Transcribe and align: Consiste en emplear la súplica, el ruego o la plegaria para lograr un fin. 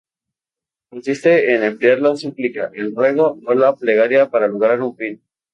Consiste 0.93 1.33
en 1.55 1.61
emplear 1.67 1.99
la 2.05 2.15
súplica, 2.15 2.71
el 2.73 2.95
ruego 2.95 3.39
o 3.45 3.53
la 3.53 3.75
plegaria 3.75 4.31
para 4.31 4.47
lograr 4.47 4.81
un 4.81 4.95
fin. 4.97 5.21